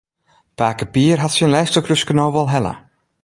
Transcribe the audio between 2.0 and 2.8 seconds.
no wol helle.